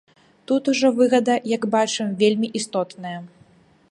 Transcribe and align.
Тут 0.51 0.69
ужо 0.71 0.89
выгада, 0.99 1.35
як 1.55 1.69
бачым, 1.77 2.07
вельмі 2.23 2.47
істотная. 2.61 3.15